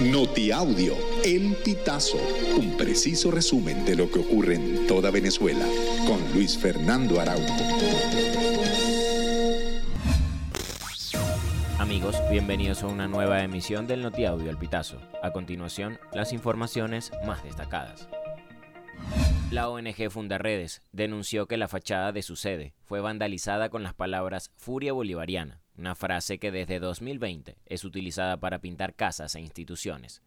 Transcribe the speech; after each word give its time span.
Notiaudio, 0.00 0.96
El 1.24 1.54
Pitazo, 1.64 2.18
un 2.58 2.76
preciso 2.76 3.30
resumen 3.30 3.84
de 3.84 3.94
lo 3.94 4.10
que 4.10 4.18
ocurre 4.18 4.56
en 4.56 4.88
toda 4.88 5.12
Venezuela, 5.12 5.64
con 6.04 6.20
Luis 6.34 6.58
Fernando 6.58 7.20
Araújo. 7.20 7.54
Amigos, 11.78 12.16
bienvenidos 12.28 12.82
a 12.82 12.88
una 12.88 13.06
nueva 13.06 13.44
emisión 13.44 13.86
del 13.86 14.02
Notiaudio 14.02 14.50
El 14.50 14.58
Pitazo. 14.58 15.00
A 15.22 15.30
continuación, 15.30 16.00
las 16.12 16.32
informaciones 16.32 17.12
más 17.24 17.44
destacadas. 17.44 18.08
La 19.52 19.68
ONG 19.68 20.10
Fundarredes 20.10 20.82
denunció 20.90 21.46
que 21.46 21.56
la 21.56 21.68
fachada 21.68 22.10
de 22.10 22.22
su 22.22 22.34
sede 22.34 22.74
fue 22.82 23.00
vandalizada 23.00 23.68
con 23.68 23.84
las 23.84 23.94
palabras 23.94 24.50
Furia 24.56 24.92
Bolivariana, 24.92 25.63
una 25.76 25.94
frase 25.94 26.38
que 26.38 26.50
desde 26.50 26.78
2020 26.78 27.56
es 27.66 27.84
utilizada 27.84 28.36
para 28.38 28.60
pintar 28.60 28.94
casas 28.94 29.34
e 29.34 29.40
instituciones. 29.40 30.22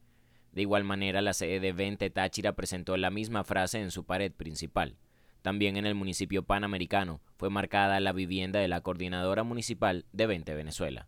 De 0.51 0.61
igual 0.61 0.83
manera, 0.83 1.21
la 1.21 1.33
sede 1.33 1.59
de 1.59 1.71
Vente 1.71 2.09
Táchira 2.09 2.53
presentó 2.53 2.97
la 2.97 3.11
misma 3.11 3.43
frase 3.43 3.81
en 3.81 3.91
su 3.91 4.05
pared 4.05 4.31
principal. 4.31 4.97
También 5.41 5.77
en 5.77 5.85
el 5.85 5.95
municipio 5.95 6.43
panamericano 6.43 7.21
fue 7.37 7.49
marcada 7.49 7.99
la 7.99 8.11
vivienda 8.11 8.59
de 8.59 8.67
la 8.67 8.81
coordinadora 8.81 9.43
municipal 9.43 10.05
de 10.11 10.27
Vente 10.27 10.53
Venezuela. 10.53 11.07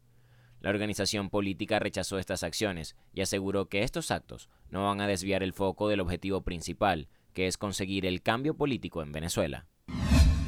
La 0.61 0.69
organización 0.69 1.29
política 1.29 1.79
rechazó 1.79 2.19
estas 2.19 2.43
acciones 2.43 2.95
y 3.13 3.21
aseguró 3.21 3.67
que 3.69 3.83
estos 3.83 4.11
actos 4.11 4.49
no 4.69 4.85
van 4.85 5.01
a 5.01 5.07
desviar 5.07 5.41
el 5.41 5.53
foco 5.53 5.87
del 5.87 6.01
objetivo 6.01 6.41
principal, 6.41 7.07
que 7.33 7.47
es 7.47 7.57
conseguir 7.57 8.05
el 8.05 8.21
cambio 8.21 8.55
político 8.55 9.01
en 9.01 9.11
Venezuela. 9.11 9.67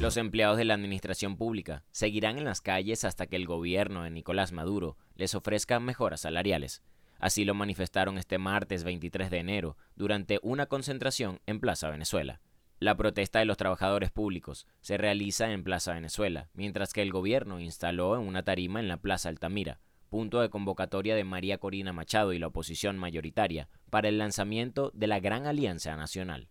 Los 0.02 0.16
empleados 0.16 0.58
de 0.58 0.64
la 0.64 0.74
administración 0.74 1.36
pública 1.36 1.84
seguirán 1.92 2.36
en 2.36 2.42
las 2.42 2.60
calles 2.60 3.04
hasta 3.04 3.28
que 3.28 3.36
el 3.36 3.46
gobierno 3.46 4.02
de 4.02 4.10
Nicolás 4.10 4.50
Maduro 4.50 4.96
les 5.14 5.36
ofrezca 5.36 5.78
mejoras 5.78 6.22
salariales. 6.22 6.82
Así 7.20 7.44
lo 7.44 7.54
manifestaron 7.54 8.18
este 8.18 8.36
martes 8.36 8.82
23 8.82 9.30
de 9.30 9.38
enero 9.38 9.76
durante 9.94 10.40
una 10.42 10.66
concentración 10.66 11.38
en 11.46 11.60
Plaza 11.60 11.88
Venezuela. 11.88 12.40
La 12.80 12.96
protesta 12.96 13.38
de 13.38 13.44
los 13.44 13.56
trabajadores 13.56 14.10
públicos 14.10 14.66
se 14.80 14.98
realiza 14.98 15.52
en 15.52 15.62
Plaza 15.62 15.94
Venezuela, 15.94 16.48
mientras 16.52 16.92
que 16.92 17.02
el 17.02 17.12
gobierno 17.12 17.60
instaló 17.60 18.16
en 18.16 18.26
una 18.26 18.42
tarima 18.42 18.80
en 18.80 18.88
la 18.88 18.96
Plaza 18.96 19.28
Altamira, 19.28 19.78
punto 20.10 20.40
de 20.40 20.50
convocatoria 20.50 21.14
de 21.14 21.22
María 21.22 21.58
Corina 21.58 21.92
Machado 21.92 22.32
y 22.32 22.40
la 22.40 22.48
oposición 22.48 22.98
mayoritaria 22.98 23.68
para 23.88 24.08
el 24.08 24.18
lanzamiento 24.18 24.90
de 24.94 25.06
la 25.06 25.20
Gran 25.20 25.46
Alianza 25.46 25.94
Nacional. 25.94 26.48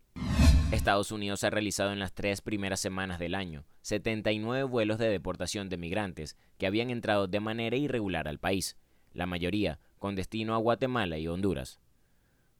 Estados 0.72 1.12
Unidos 1.12 1.44
ha 1.44 1.50
realizado 1.50 1.92
en 1.92 2.00
las 2.00 2.14
tres 2.14 2.40
primeras 2.40 2.80
semanas 2.80 3.20
del 3.20 3.36
año 3.36 3.66
79 3.82 4.64
vuelos 4.64 5.00
de 5.00 5.10
deportación 5.10 5.68
de 5.68 5.76
migrantes 5.76 6.38
que 6.58 6.66
habían 6.66 6.90
entrado 6.90 7.28
de 7.28 7.42
manera 7.42 7.76
irregular 7.76 8.30
al 8.30 8.40
país, 8.40 8.78
la 9.14 9.26
mayoría 9.26 9.80
con 10.00 10.16
destino 10.16 10.56
a 10.56 10.60
Guatemala 10.60 11.18
y 11.18 11.28
Honduras. 11.28 11.82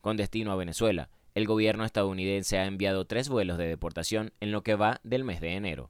Con 0.02 0.18
destino 0.18 0.52
a 0.52 0.58
Venezuela, 0.58 1.10
el 1.36 1.48
gobierno 1.48 1.86
estadounidense 1.86 2.58
ha 2.58 2.66
enviado 2.66 3.06
tres 3.06 3.30
vuelos 3.30 3.58
de 3.58 3.68
deportación 3.68 4.34
en 4.42 4.52
lo 4.52 4.62
que 4.62 4.76
va 4.76 5.00
del 5.04 5.24
mes 5.24 5.40
de 5.40 5.56
enero. 5.56 5.90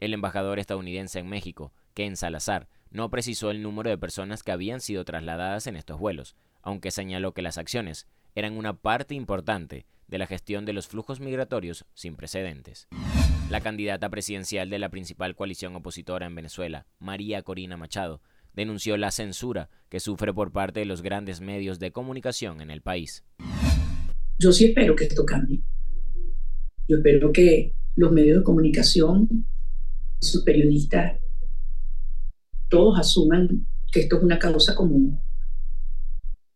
El 0.00 0.12
embajador 0.12 0.58
estadounidense 0.58 1.20
en 1.20 1.28
México, 1.28 1.72
Ken 1.94 2.16
Salazar, 2.16 2.68
no 2.90 3.10
precisó 3.10 3.52
el 3.52 3.62
número 3.62 3.90
de 3.90 3.98
personas 3.98 4.42
que 4.42 4.50
habían 4.50 4.80
sido 4.80 5.04
trasladadas 5.04 5.68
en 5.68 5.76
estos 5.76 6.00
vuelos, 6.00 6.34
aunque 6.62 6.90
señaló 6.90 7.32
que 7.32 7.42
las 7.42 7.58
acciones 7.58 8.08
eran 8.34 8.56
una 8.56 8.74
parte 8.74 9.14
importante 9.14 9.86
de 10.14 10.18
la 10.18 10.28
gestión 10.28 10.64
de 10.64 10.72
los 10.72 10.86
flujos 10.86 11.18
migratorios 11.18 11.86
sin 11.92 12.14
precedentes. 12.14 12.86
La 13.50 13.60
candidata 13.60 14.10
presidencial 14.10 14.70
de 14.70 14.78
la 14.78 14.88
principal 14.88 15.34
coalición 15.34 15.74
opositora 15.74 16.24
en 16.24 16.36
Venezuela, 16.36 16.86
María 17.00 17.42
Corina 17.42 17.76
Machado, 17.76 18.22
denunció 18.52 18.96
la 18.96 19.10
censura 19.10 19.70
que 19.88 19.98
sufre 19.98 20.32
por 20.32 20.52
parte 20.52 20.78
de 20.78 20.86
los 20.86 21.02
grandes 21.02 21.40
medios 21.40 21.80
de 21.80 21.90
comunicación 21.90 22.60
en 22.60 22.70
el 22.70 22.80
país. 22.80 23.24
Yo 24.38 24.52
sí 24.52 24.66
espero 24.66 24.94
que 24.94 25.06
esto 25.06 25.26
cambie. 25.26 25.64
Yo 26.86 26.98
espero 26.98 27.32
que 27.32 27.74
los 27.96 28.12
medios 28.12 28.38
de 28.38 28.44
comunicación, 28.44 29.48
sus 30.20 30.44
periodistas, 30.44 31.18
todos 32.68 33.00
asuman 33.00 33.66
que 33.90 34.02
esto 34.02 34.18
es 34.18 34.22
una 34.22 34.38
causa 34.38 34.76
común, 34.76 35.18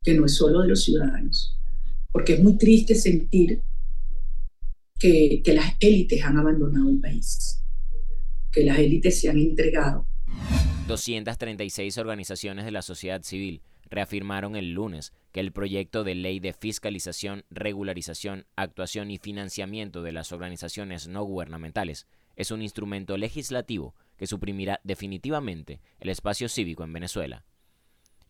que 0.04 0.14
no 0.14 0.26
es 0.26 0.36
solo 0.36 0.62
de 0.62 0.68
los 0.68 0.84
ciudadanos 0.84 1.57
porque 2.12 2.34
es 2.34 2.42
muy 2.42 2.56
triste 2.56 2.94
sentir 2.94 3.62
que, 4.98 5.42
las 5.46 5.74
élites 5.80 6.24
han 6.24 6.36
abandonado 6.36 6.90
el 6.90 7.00
país, 7.00 7.62
que 8.52 8.64
las 8.64 8.78
élites 8.78 9.20
se 9.20 9.28
han 9.28 9.38
entregado. 9.38 10.06
236 10.88 11.98
organizaciones 11.98 12.64
de 12.64 12.70
la 12.70 12.82
sociedad 12.82 13.22
civil 13.22 13.62
reafirmaron 13.90 14.56
el 14.56 14.72
lunes 14.72 15.12
que 15.32 15.40
el 15.40 15.52
proyecto 15.52 16.04
de 16.04 16.14
ley 16.14 16.40
de 16.40 16.52
fiscalización, 16.52 17.44
regularización, 17.50 18.46
actuación 18.56 19.10
y 19.10 19.18
financiamiento 19.18 20.02
de 20.02 20.12
las 20.12 20.32
organizaciones 20.32 21.08
no 21.08 21.24
gubernamentales 21.24 22.06
es 22.36 22.50
un 22.50 22.62
instrumento 22.62 23.16
legislativo 23.16 23.94
que 24.16 24.26
suprimirá 24.26 24.80
definitivamente 24.84 25.80
el 26.00 26.08
espacio 26.08 26.48
cívico 26.48 26.84
en 26.84 26.92
Venezuela. 26.92 27.44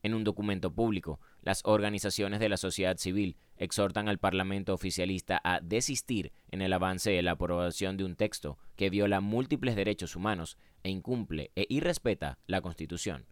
En 0.03 0.15
un 0.15 0.25
documento 0.25 0.73
público, 0.73 1.21
las 1.43 1.63
organizaciones 1.65 2.41
de 2.41 2.49
la 2.49 2.57
sociedad 2.57 2.97
civil 2.99 3.37
exhortan 3.57 4.09
al 4.09 4.19
Parlamento 4.19 4.73
oficialista 4.73 5.41
a 5.43 5.61
desistir 5.61 6.33
en 6.51 6.63
el 6.63 6.73
avance 6.73 7.11
de 7.11 7.23
la 7.23 7.33
aprobación 7.33 7.97
de 7.97 8.05
un 8.05 8.17
texto 8.17 8.59
que 8.77 8.91
viola 8.91 9.21
múltiples 9.21 9.77
derechos 9.77 10.15
humanos 10.15 10.57
e 10.83 10.91
incumple 10.91 11.51
e 11.57 11.67
irrespeta 11.69 12.39
la 12.47 12.61
Constitución. 12.61 13.27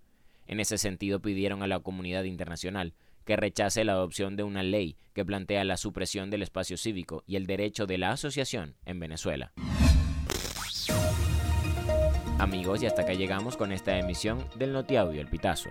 En 0.47 0.61
ese 0.61 0.79
sentido 0.79 1.21
pidieron 1.21 1.63
a 1.63 1.67
la 1.67 1.81
comunidad 1.81 2.25
internacional 2.25 2.95
que 3.25 3.37
rechace 3.37 3.85
la 3.85 3.93
adopción 3.93 4.37
de 4.37 4.45
una 4.45 4.63
ley 4.63 4.97
que 5.13 5.25
plantea 5.25 5.65
la 5.65 5.77
supresión 5.77 6.31
del 6.31 6.43
espacio 6.43 6.77
cívico 6.77 7.25
y 7.27 7.37
el 7.37 7.47
derecho 7.47 7.87
de 7.87 7.99
la 7.99 8.13
asociación 8.13 8.77
en 8.85 9.01
Venezuela. 9.01 9.53
Amigos, 12.39 12.83
y 12.83 12.87
hasta 12.87 13.03
acá 13.03 13.15
llegamos 13.15 13.57
con 13.57 13.73
esta 13.73 13.99
emisión 13.99 14.47
del 14.57 14.73
Notiaudio 14.73 15.21
El 15.21 15.29
Pitazo. 15.29 15.71